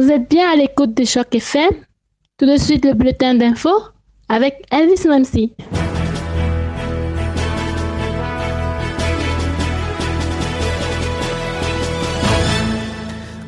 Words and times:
Vous 0.00 0.12
êtes 0.12 0.30
bien 0.30 0.48
à 0.48 0.54
l'écoute 0.54 0.94
de 0.94 1.04
Choc 1.04 1.34
FM. 1.34 1.70
Tout 2.38 2.46
de 2.46 2.56
suite, 2.56 2.84
le 2.84 2.94
bulletin 2.94 3.34
d'info 3.34 3.68
avec 4.28 4.64
Elvis 4.70 5.08
Mamsi. 5.08 5.52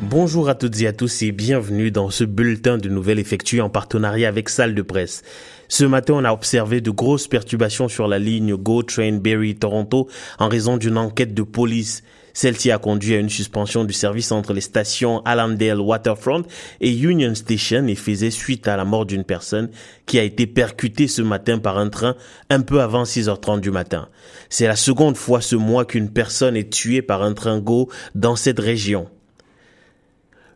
Bonjour 0.02 0.48
à 0.48 0.56
toutes 0.56 0.80
et 0.80 0.88
à 0.88 0.92
tous 0.92 1.22
et 1.22 1.30
bienvenue 1.30 1.92
dans 1.92 2.10
ce 2.10 2.24
bulletin 2.24 2.78
de 2.78 2.88
nouvelles 2.88 3.20
effectué 3.20 3.60
en 3.60 3.70
partenariat 3.70 4.26
avec 4.26 4.48
Salle 4.48 4.74
de 4.74 4.82
presse. 4.82 5.22
Ce 5.70 5.84
matin, 5.84 6.14
on 6.16 6.24
a 6.24 6.32
observé 6.32 6.80
de 6.80 6.90
grosses 6.90 7.28
perturbations 7.28 7.86
sur 7.86 8.08
la 8.08 8.18
ligne 8.18 8.56
Go 8.56 8.82
Train 8.82 9.18
Berry 9.18 9.54
Toronto 9.54 10.08
en 10.40 10.48
raison 10.48 10.76
d'une 10.76 10.98
enquête 10.98 11.32
de 11.32 11.44
police. 11.44 12.02
Celle-ci 12.32 12.72
a 12.72 12.78
conduit 12.78 13.14
à 13.14 13.18
une 13.18 13.28
suspension 13.28 13.84
du 13.84 13.92
service 13.92 14.32
entre 14.32 14.52
les 14.52 14.62
stations 14.62 15.22
Allendale 15.24 15.78
Waterfront 15.78 16.42
et 16.80 16.90
Union 16.90 17.36
Station 17.36 17.86
et 17.86 17.94
faisait 17.94 18.32
suite 18.32 18.66
à 18.66 18.76
la 18.76 18.84
mort 18.84 19.06
d'une 19.06 19.22
personne 19.22 19.70
qui 20.06 20.18
a 20.18 20.24
été 20.24 20.48
percutée 20.48 21.06
ce 21.06 21.22
matin 21.22 21.58
par 21.58 21.78
un 21.78 21.88
train 21.88 22.16
un 22.50 22.62
peu 22.62 22.80
avant 22.80 23.04
6h30 23.04 23.60
du 23.60 23.70
matin. 23.70 24.08
C'est 24.48 24.66
la 24.66 24.76
seconde 24.76 25.16
fois 25.16 25.40
ce 25.40 25.54
mois 25.54 25.84
qu'une 25.84 26.10
personne 26.10 26.56
est 26.56 26.72
tuée 26.72 27.00
par 27.00 27.22
un 27.22 27.32
train 27.32 27.60
Go 27.60 27.88
dans 28.16 28.34
cette 28.34 28.58
région. 28.58 29.08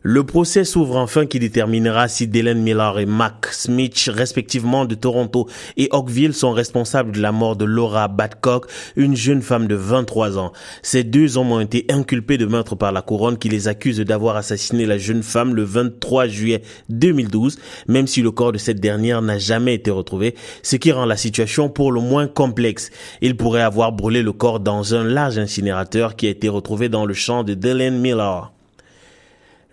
Le 0.07 0.23
procès 0.23 0.65
s'ouvre 0.65 0.97
enfin 0.97 1.25
qui 1.25 1.39
déterminera 1.39 2.07
si 2.07 2.27
Dylan 2.27 2.61
Miller 2.61 2.99
et 2.99 3.07
Mac 3.07 3.47
Smith, 3.49 4.11
respectivement 4.13 4.85
de 4.85 4.93
Toronto 4.93 5.49
et 5.77 5.89
Oakville, 5.91 6.35
sont 6.35 6.51
responsables 6.51 7.11
de 7.11 7.19
la 7.19 7.31
mort 7.31 7.55
de 7.55 7.65
Laura 7.65 8.07
Badcock, 8.07 8.67
une 8.95 9.15
jeune 9.15 9.41
femme 9.41 9.65
de 9.65 9.73
23 9.73 10.37
ans. 10.37 10.51
Ces 10.83 11.03
deux 11.03 11.39
hommes 11.39 11.51
ont 11.51 11.59
été 11.59 11.87
inculpés 11.89 12.37
de 12.37 12.45
meurtre 12.45 12.75
par 12.75 12.91
la 12.91 13.01
couronne 13.01 13.39
qui 13.39 13.49
les 13.49 13.67
accuse 13.67 13.97
d'avoir 13.97 14.35
assassiné 14.35 14.85
la 14.85 14.99
jeune 14.99 15.23
femme 15.23 15.55
le 15.55 15.63
23 15.63 16.27
juillet 16.27 16.61
2012, 16.89 17.57
même 17.87 18.05
si 18.05 18.21
le 18.21 18.29
corps 18.29 18.51
de 18.51 18.59
cette 18.59 18.79
dernière 18.79 19.23
n'a 19.23 19.39
jamais 19.39 19.73
été 19.73 19.89
retrouvé, 19.89 20.35
ce 20.61 20.75
qui 20.75 20.91
rend 20.91 21.05
la 21.05 21.17
situation 21.17 21.67
pour 21.67 21.91
le 21.91 21.99
moins 21.99 22.27
complexe. 22.27 22.91
Il 23.21 23.37
pourrait 23.37 23.63
avoir 23.63 23.91
brûlé 23.91 24.21
le 24.21 24.33
corps 24.33 24.59
dans 24.59 24.93
un 24.93 25.03
large 25.03 25.39
incinérateur 25.39 26.15
qui 26.15 26.27
a 26.27 26.29
été 26.29 26.47
retrouvé 26.47 26.89
dans 26.89 27.07
le 27.07 27.15
champ 27.15 27.43
de 27.43 27.55
Dylan 27.55 27.99
Miller. 27.99 28.54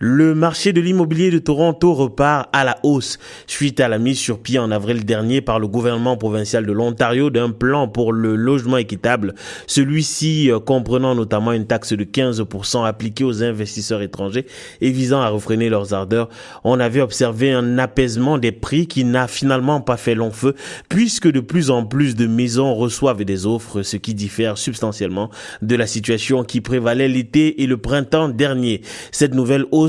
Le 0.04 0.34
marché 0.34 0.72
de 0.72 0.80
l'immobilier 0.80 1.30
de 1.30 1.38
Toronto 1.38 1.94
repart 1.94 2.48
à 2.52 2.64
la 2.64 2.76
hausse 2.82 3.20
suite 3.46 3.78
à 3.78 3.86
la 3.86 4.00
mise 4.00 4.18
sur 4.18 4.40
pied 4.40 4.58
en 4.58 4.72
avril 4.72 5.04
dernier 5.04 5.40
par 5.40 5.60
le 5.60 5.68
gouvernement 5.68 6.16
provincial 6.16 6.66
de 6.66 6.72
l'Ontario 6.72 7.30
d'un 7.30 7.50
plan 7.50 7.86
pour 7.86 8.12
le 8.12 8.34
logement 8.34 8.78
équitable. 8.78 9.32
Celui-ci 9.68 10.50
euh, 10.50 10.58
comprenant 10.58 11.14
notamment 11.14 11.52
une 11.52 11.68
taxe 11.68 11.92
de 11.92 12.02
15% 12.02 12.84
appliquée 12.84 13.22
aux 13.22 13.44
investisseurs 13.44 14.02
étrangers 14.02 14.44
et 14.80 14.90
visant 14.90 15.20
à 15.20 15.28
refréner 15.28 15.68
leurs 15.68 15.94
ardeurs. 15.94 16.28
On 16.64 16.80
avait 16.80 17.00
observé 17.00 17.52
un 17.52 17.78
apaisement 17.78 18.38
des 18.38 18.50
prix 18.50 18.88
qui 18.88 19.04
n'a 19.04 19.28
finalement 19.28 19.80
pas 19.80 19.96
fait 19.96 20.16
long 20.16 20.32
feu 20.32 20.56
puisque 20.88 21.30
de 21.30 21.38
plus 21.38 21.70
en 21.70 21.84
plus 21.84 22.16
de 22.16 22.26
maisons 22.26 22.74
reçoivent 22.74 23.24
des 23.24 23.46
offres, 23.46 23.82
ce 23.82 23.96
qui 23.96 24.14
diffère 24.14 24.58
substantiellement 24.58 25.30
de 25.62 25.76
la 25.76 25.86
situation 25.86 26.42
qui 26.42 26.60
prévalait 26.60 27.06
l'été 27.06 27.62
et 27.62 27.68
le 27.68 27.76
printemps 27.76 28.28
dernier. 28.28 28.80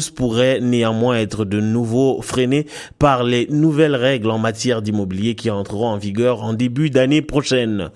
Pourrait 0.10 0.60
néanmoins 0.60 1.18
être 1.18 1.46
de 1.46 1.60
nouveau 1.60 2.22
freinée 2.22 2.68
par 3.00 3.24
les 3.24 3.48
nouvelles 3.48 3.96
règles 3.96 4.32
en 4.32 4.40
matière 4.40 4.82
d'immobilier 4.82 5.36
qui 5.36 5.50
entreront 5.50 5.88
en 5.88 5.98
vigueur 5.98 6.44
en 6.44 6.54
début 6.54 6.90
d'année 6.90 7.22
prochaine. 7.22 7.92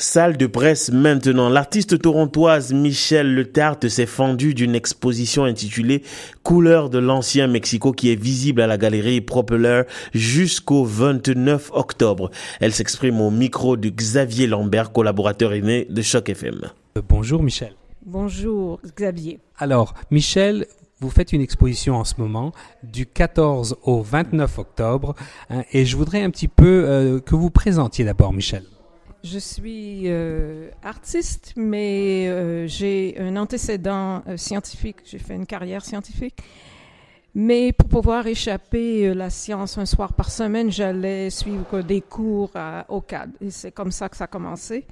Salle 0.00 0.36
de 0.36 0.46
presse 0.46 0.92
maintenant. 0.92 1.48
L'artiste 1.48 2.00
torontoise 2.00 2.72
Michel 2.72 3.34
Le 3.34 3.46
Tarte 3.46 3.88
s'est 3.88 4.06
fendu 4.06 4.54
d'une 4.54 4.76
exposition 4.76 5.42
intitulée 5.42 6.04
Couleurs 6.44 6.88
de 6.88 6.98
l'ancien 6.98 7.48
Mexico 7.48 7.90
qui 7.90 8.12
est 8.12 8.20
visible 8.20 8.62
à 8.62 8.68
la 8.68 8.78
galerie 8.78 9.20
Propeller 9.20 9.82
jusqu'au 10.14 10.84
29 10.84 11.72
octobre. 11.74 12.30
Elle 12.60 12.72
s'exprime 12.72 13.20
au 13.20 13.32
micro 13.32 13.76
de 13.76 13.88
Xavier 13.88 14.46
Lambert, 14.46 14.92
collaborateur 14.92 15.52
aîné 15.52 15.88
de 15.90 16.00
Choc 16.00 16.28
FM. 16.28 16.60
Bonjour 17.08 17.42
Michel. 17.42 17.77
Bonjour 18.10 18.80
Xavier. 18.96 19.38
Alors, 19.58 19.92
Michel, 20.10 20.66
vous 20.98 21.10
faites 21.10 21.34
une 21.34 21.42
exposition 21.42 21.96
en 21.96 22.04
ce 22.04 22.14
moment 22.16 22.52
du 22.82 23.04
14 23.04 23.76
au 23.82 24.00
29 24.00 24.58
octobre 24.58 25.14
hein, 25.50 25.62
et 25.72 25.84
je 25.84 25.94
voudrais 25.94 26.22
un 26.22 26.30
petit 26.30 26.48
peu 26.48 26.86
euh, 26.86 27.20
que 27.20 27.34
vous 27.34 27.50
présentiez 27.50 28.06
d'abord, 28.06 28.32
Michel. 28.32 28.64
Je 29.22 29.38
suis 29.38 30.04
euh, 30.06 30.70
artiste, 30.82 31.52
mais 31.54 32.28
euh, 32.28 32.66
j'ai 32.66 33.14
un 33.18 33.36
antécédent 33.36 34.22
scientifique. 34.36 34.96
J'ai 35.04 35.18
fait 35.18 35.34
une 35.34 35.44
carrière 35.44 35.84
scientifique. 35.84 36.38
Mais 37.34 37.72
pour 37.74 37.90
pouvoir 37.90 38.26
échapper 38.26 39.12
la 39.12 39.28
science 39.28 39.76
un 39.76 39.84
soir 39.84 40.14
par 40.14 40.30
semaine, 40.30 40.72
j'allais 40.72 41.28
suivre 41.28 41.82
des 41.82 42.00
cours 42.00 42.52
à 42.54 42.86
OCAD. 42.88 43.32
Et 43.42 43.50
c'est 43.50 43.70
comme 43.70 43.92
ça 43.92 44.08
que 44.08 44.16
ça 44.16 44.24
a 44.24 44.28
commencé. 44.28 44.86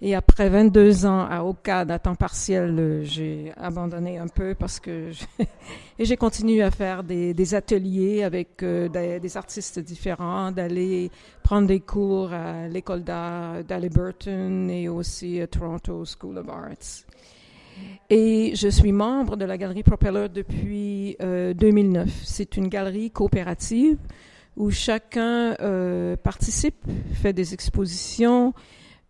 Et 0.00 0.14
après 0.14 0.48
22 0.48 1.06
ans 1.06 1.26
à 1.28 1.42
OCAD 1.42 1.90
à 1.90 1.98
temps 1.98 2.14
partiel, 2.14 2.76
euh, 2.78 3.02
j'ai 3.02 3.52
abandonné 3.56 4.18
un 4.18 4.28
peu 4.28 4.54
parce 4.54 4.78
que 4.78 5.10
et 5.98 6.04
j'ai 6.04 6.16
continué 6.16 6.62
à 6.62 6.70
faire 6.70 7.02
des, 7.02 7.34
des 7.34 7.54
ateliers 7.56 8.22
avec 8.22 8.62
euh, 8.62 8.88
des, 8.88 9.36
artistes 9.36 9.80
différents, 9.80 10.52
d'aller 10.52 11.10
prendre 11.42 11.66
des 11.66 11.80
cours 11.80 12.32
à 12.32 12.68
l'école 12.68 13.02
d'art 13.02 13.64
d'Aliburton 13.64 14.68
et 14.68 14.88
aussi 14.88 15.40
à 15.40 15.48
Toronto 15.48 16.04
School 16.04 16.38
of 16.38 16.48
Arts. 16.48 17.04
Et 18.08 18.52
je 18.54 18.68
suis 18.68 18.92
membre 18.92 19.36
de 19.36 19.44
la 19.44 19.58
Galerie 19.58 19.82
Propeller 19.82 20.28
depuis 20.32 21.16
2009. 21.20 22.06
Euh, 22.06 22.10
C'est 22.22 22.56
une 22.56 22.68
galerie 22.68 23.10
coopérative 23.10 23.98
où 24.56 24.70
chacun 24.70 25.56
participe, 26.22 26.84
fait 27.14 27.32
des 27.32 27.54
expositions, 27.54 28.52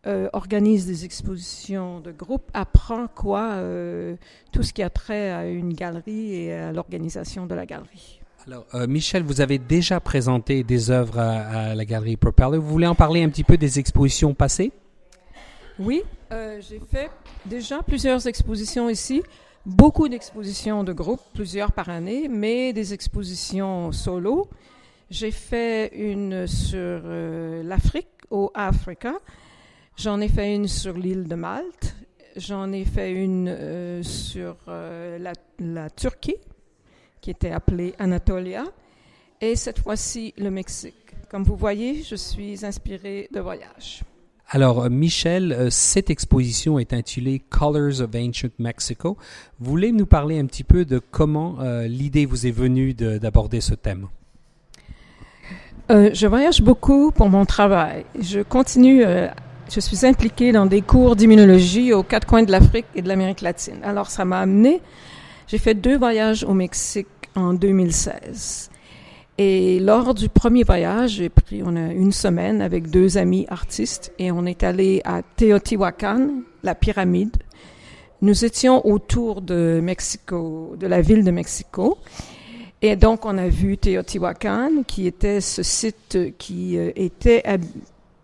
euh, 0.07 0.29
organise 0.33 0.87
des 0.87 1.05
expositions 1.05 1.99
de 1.99 2.13
groupe, 2.13 2.53
apprend 2.55 3.09
quoi 3.09 3.55
euh, 3.55 4.15
tout 4.53 4.63
ce 4.63 4.73
qui 4.73 4.81
a 4.81 4.91
trait 4.91 5.33
à 5.33 5.49
une 5.49 5.73
galerie 5.73 6.35
et 6.35 6.55
à 6.55 6.73
l'organisation 6.73 7.47
de 7.47 7.55
la 7.57 7.67
galerie. 7.67 8.21
Alors, 8.47 8.65
euh, 8.75 8.87
Michel, 8.87 9.25
vous 9.25 9.41
avez 9.41 9.59
déjà 9.59 9.99
présenté 9.99 10.63
des 10.63 10.93
œuvres 10.93 11.19
à, 11.19 11.75
la 11.75 11.85
galerie 11.85 12.17
Propeller. 12.17 12.59
Vous 12.59 12.69
voulez 12.69 12.87
en 12.87 12.95
parler 12.95 13.25
un 13.25 13.29
petit 13.29 13.43
peu 13.43 13.57
des 13.57 13.81
expositions 13.81 14.35
passées? 14.35 14.71
Oui, 15.81 16.05
j'ai 16.31 16.81
fait 16.89 17.11
déjà 17.45 17.83
plusieurs 17.83 18.29
expositions 18.29 18.89
ici, 18.89 19.25
beaucoup 19.67 20.09
d'expositions 20.09 20.85
de 20.85 20.93
groupe, 20.93 21.21
plusieurs 21.35 21.73
par 21.73 21.89
année, 21.89 22.29
mais 22.29 22.73
des 22.73 22.95
expositions 22.95 23.91
solo. 23.91 24.49
J'ai 25.11 25.33
fait 25.33 25.91
une 25.93 26.47
sur 26.47 27.03
l'Afrique, 27.65 28.09
au 28.31 28.53
Africa, 28.55 29.15
J'en 29.99 30.21
ai 30.21 30.29
fait 30.29 30.55
une 30.55 30.69
sur 30.69 30.93
l'île 30.93 31.27
de 31.27 31.35
Malte. 31.35 31.97
J'en 32.37 32.71
ai 32.71 32.85
fait 32.85 33.11
une 33.11 33.49
euh, 33.49 34.01
sur 34.05 34.55
euh, 34.69 35.19
la, 35.59 35.91
Turquie, 35.91 36.37
qui 37.21 37.31
était 37.31 37.51
appelée 37.51 37.95
Anatolia. 37.99 38.63
Et 39.41 39.57
cette 39.57 39.81
fois-ci, 39.81 40.35
le 40.39 40.53
Mexique. 40.53 40.95
Comme 41.29 41.43
vous 41.43 41.57
voyez, 41.57 42.05
je 42.05 42.15
suis 42.15 42.65
inspirée 42.65 43.29
de 43.35 43.41
voyage. 43.41 44.05
Alors, 44.51 44.85
euh, 44.85 44.89
Michel, 44.89 45.67
cette 45.73 46.11
exposition 46.11 46.79
est 46.79 46.93
intitulée 46.93 47.41
Colors 47.41 48.01
of 48.01 48.15
Ancient 48.15 48.51
Mexico. 48.61 49.17
Vous 49.59 49.69
voulez 49.69 49.91
nous 49.91 50.07
parler 50.07 50.39
un 50.39 50.47
petit 50.47 50.65
peu 50.65 50.85
de 50.85 51.01
comment 51.01 51.59
l'idée 51.89 52.25
vous 52.25 52.47
est 52.47 52.53
venue 52.53 52.95
d'aborder 52.95 53.61
ce 53.61 53.75
thème? 53.75 54.07
je 55.91 56.27
voyage 56.27 56.61
beaucoup 56.61 57.11
pour 57.11 57.31
mon 57.31 57.47
travail. 57.47 58.05
Je 58.21 58.41
continue 58.41 59.03
je 59.71 59.81
suis 59.81 60.07
impliquée 60.07 60.53
dans 60.53 60.67
des 60.67 60.81
cours 60.81 61.15
d'immunologie 61.15 61.93
aux 61.93 62.03
quatre 62.03 62.27
coins 62.27 62.43
de 62.43 62.51
l'Afrique 62.51 62.87
et 62.95 63.03
de 63.03 63.09
l'Amérique 63.09 63.43
latine. 63.43 63.81
Alors, 63.83 64.11
ça 64.11 64.25
m'a 64.25 64.41
amené, 64.41 64.81
j'ai 65.47 65.59
fait 65.59 65.75
deux 65.75 65.99
voyages 65.99 66.43
au 66.45 66.55
Mexique 66.55 67.07
en 67.35 67.53
2016. 67.53 68.71
Et 69.37 69.79
lors 69.79 70.15
du 70.15 70.29
premier 70.29 70.65
voyage, 70.65 71.13
j'ai 71.13 71.29
pris 71.29 71.61
une 71.61 72.13
semaine 72.13 72.61
avec 72.61 72.91
deux 72.91 73.19
amis 73.19 73.47
artistes 73.49 74.13
et 74.19 74.33
on 74.33 74.47
est 74.47 74.65
allé 74.65 75.01
à 75.05 75.23
Teotihuacan, 75.23 76.31
la 76.63 76.75
pyramide. 76.75 77.37
Nous 78.21 78.45
étions 78.45 78.85
autour 78.87 79.43
de 79.43 79.81
Mexico, 79.83 80.75
de 80.79 80.87
la 80.89 81.03
ville 81.03 81.25
de 81.25 81.31
Mexico. 81.31 81.99
Et 82.83 82.97
donc, 82.97 83.27
on 83.27 83.39
a 83.39 83.49
vu 83.49 83.77
Teotihuacan, 83.77 84.83
qui 84.87 85.07
était 85.07 85.41
ce 85.41 85.63
site 85.63 86.19
qui 86.39 86.77
euh, 86.77 86.91
était 86.97 87.43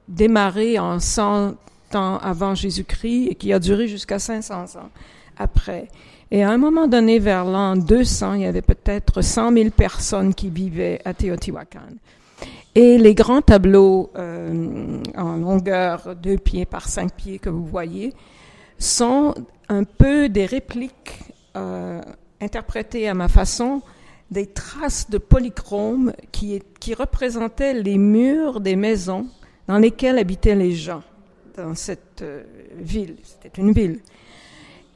démarré 0.08 0.78
en 0.78 0.98
100 0.98 1.54
ans 1.94 2.18
avant 2.18 2.54
Jésus-Christ 2.54 3.28
et 3.30 3.34
qui 3.34 3.52
a 3.52 3.58
duré 3.58 3.88
jusqu'à 3.88 4.18
500 4.18 4.76
ans 4.76 4.90
après. 5.36 5.88
Et 6.30 6.42
à 6.42 6.50
un 6.50 6.58
moment 6.58 6.88
donné, 6.88 7.18
vers 7.18 7.44
l'an 7.44 7.76
200, 7.76 8.34
il 8.34 8.40
y 8.42 8.46
avait 8.46 8.62
peut-être 8.62 9.22
100 9.22 9.52
000 9.52 9.70
personnes 9.70 10.34
qui 10.34 10.50
vivaient 10.50 11.00
à 11.04 11.14
Teotihuacan. 11.14 11.80
Et 12.74 12.98
les 12.98 13.14
grands 13.14 13.42
tableaux 13.42 14.10
euh, 14.16 15.00
en 15.16 15.36
longueur 15.36 16.16
2 16.16 16.38
pieds 16.38 16.64
par 16.64 16.88
5 16.88 17.12
pieds 17.12 17.38
que 17.38 17.50
vous 17.50 17.64
voyez 17.64 18.12
sont 18.78 19.34
un 19.68 19.84
peu 19.84 20.28
des 20.28 20.46
répliques 20.46 21.20
euh, 21.56 22.00
interprété 22.40 23.08
à 23.08 23.14
ma 23.14 23.28
façon 23.28 23.80
des 24.30 24.46
traces 24.46 25.08
de 25.08 25.18
polychrome 25.18 26.12
qui, 26.32 26.60
qui 26.80 26.94
représentaient 26.94 27.74
les 27.74 27.96
murs 27.96 28.60
des 28.60 28.74
maisons 28.74 29.28
dans 29.66 29.78
lesquelles 29.78 30.18
habitaient 30.18 30.54
les 30.54 30.72
gens 30.72 31.02
dans 31.56 31.74
cette 31.74 32.22
euh, 32.22 32.42
ville. 32.76 33.16
C'était 33.22 33.60
une 33.60 33.72
ville. 33.72 34.00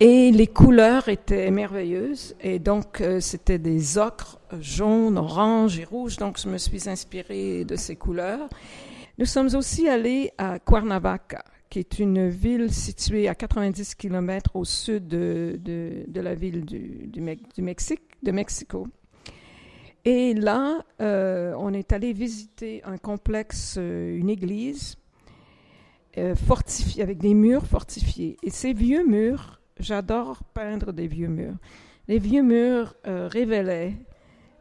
Et 0.00 0.30
les 0.30 0.46
couleurs 0.46 1.08
étaient 1.08 1.50
merveilleuses. 1.50 2.36
Et 2.40 2.58
donc, 2.58 3.00
euh, 3.00 3.20
c'était 3.20 3.58
des 3.58 3.98
ocres 3.98 4.38
jaunes, 4.60 5.18
oranges 5.18 5.78
et 5.78 5.84
rouges. 5.84 6.16
Donc, 6.16 6.38
je 6.40 6.48
me 6.48 6.58
suis 6.58 6.88
inspirée 6.88 7.64
de 7.64 7.74
ces 7.74 7.96
couleurs. 7.96 8.48
Nous 9.18 9.26
sommes 9.26 9.52
aussi 9.56 9.88
allés 9.88 10.30
à 10.38 10.60
Cuernavaca, 10.60 11.42
qui 11.68 11.80
est 11.80 11.98
une 11.98 12.28
ville 12.28 12.72
située 12.72 13.28
à 13.28 13.34
90 13.34 13.96
km 13.96 14.54
au 14.54 14.64
sud 14.64 15.08
de, 15.08 15.58
la 16.14 16.34
ville 16.36 16.64
du, 16.64 17.20
Mexique, 17.60 18.02
de 18.22 18.30
Mexico. 18.30 18.86
Et 20.04 20.34
là, 20.34 20.84
euh, 21.00 21.54
on 21.58 21.72
est 21.72 21.92
allé 21.92 22.12
visiter 22.12 22.82
un 22.84 22.96
complexe, 22.96 23.76
euh, 23.78 24.16
une 24.16 24.30
église 24.30 24.96
fortifiée, 26.34 27.04
avec 27.04 27.18
des 27.18 27.32
murs 27.32 27.64
fortifiés. 27.64 28.38
Et 28.42 28.50
ces 28.50 28.72
vieux 28.72 29.06
murs 29.06 29.58
J'adore 29.80 30.42
peindre 30.42 30.92
des 30.92 31.06
vieux 31.06 31.28
murs. 31.28 31.56
Les 32.08 32.18
vieux 32.18 32.42
murs 32.42 32.94
euh, 33.06 33.28
révélaient 33.28 33.94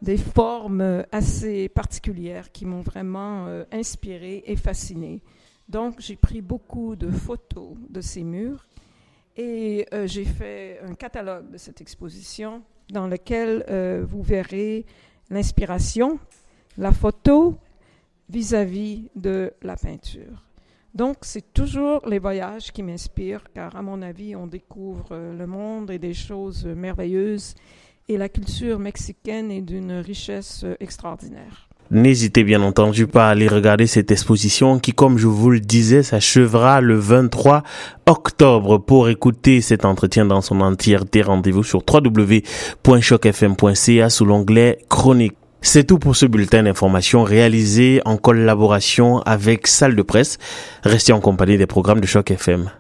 des 0.04 0.18
formes 0.18 1.04
assez 1.12 1.70
particulières 1.70 2.52
qui 2.52 2.66
m'ont 2.66 2.82
vraiment 2.82 3.48
euh, 3.48 3.64
inspiré 3.72 4.44
et 4.46 4.56
fasciné. 4.56 5.24
Donc 5.70 5.96
j'ai 6.00 6.16
pris 6.16 6.42
beaucoup 6.42 6.96
de 6.96 7.10
photos 7.10 7.76
de 7.90 8.00
ces 8.00 8.24
murs 8.24 8.68
et 9.36 9.88
euh, 9.92 10.06
j'ai 10.06 10.26
fait 10.26 10.80
un 10.84 10.94
catalogue 10.94 11.50
de 11.50 11.58
cette 11.58 11.82
exposition 11.82 12.62
dans 12.92 13.08
lequel 13.08 13.66
vous 14.08 14.22
verrez 14.22 14.86
l'inspiration, 15.30 16.20
la 16.78 16.92
photo 16.92 17.58
vis 18.30 18.54
à 18.54 18.66
-vis 18.66 19.10
de 19.16 19.54
la 19.62 19.76
peinture. 19.76 20.44
Donc, 20.94 21.18
c'est 21.22 21.54
toujours 21.54 22.08
les 22.08 22.18
voyages 22.18 22.72
qui 22.72 22.82
m'inspirent, 22.82 23.52
car 23.54 23.76
à 23.76 23.84
mon 23.84 24.02
avis, 24.02 24.36
on 24.36 24.48
découvre 24.48 25.10
euh, 25.12 25.38
le 25.38 25.46
monde 25.46 25.92
et 25.92 26.00
des 26.00 26.16
choses 26.16 26.66
merveilleuses, 26.66 27.54
et 28.10 28.18
la 28.18 28.30
culture 28.30 28.80
mexicaine 28.80 29.52
est 29.52 29.62
d'une 29.62 29.92
richesse 29.92 30.64
euh, 30.64 30.76
extraordinaire. 30.80 31.67
N'hésitez 31.90 32.44
bien 32.44 32.62
entendu 32.64 33.08
pas 33.08 33.28
à 33.28 33.30
aller 33.32 33.48
regarder 33.48 33.88
cette 33.88 34.12
exposition 34.12 34.78
qui, 34.78 34.92
comme 34.92 35.18
je 35.18 35.28
vous 35.28 35.52
le 35.52 35.62
disais, 35.62 36.04
s'achèvera 36.04 36.82
le 36.82 36.98
23 36.98 37.64
octobre. 38.06 38.78
Pour 38.78 39.08
écouter 39.08 39.62
cet 39.62 39.86
entretien 39.86 40.26
dans 40.26 40.42
son 40.42 40.60
entièreté, 40.60 41.22
rendez-vous 41.22 41.64
sur 41.64 41.82
www.chocfm.ca 41.90 44.10
sous 44.10 44.26
l'onglet 44.26 44.80
chronique. 44.90 45.38
C'est 45.62 45.86
tout 45.86 45.98
pour 45.98 46.14
ce 46.16 46.26
bulletin 46.26 46.64
d'information 46.64 47.24
réalisé 47.24 48.02
en 48.06 48.18
collaboration 48.18 49.20
avec 49.22 49.68
Salle 49.68 49.96
de 49.96 50.02
presse. 50.02 50.40
Restez 50.84 51.14
en 51.14 51.22
compagnie 51.22 51.58
des 51.58 51.68
programmes 51.68 52.02
de 52.02 52.06
Choc 52.06 52.32
FM. 52.32 52.70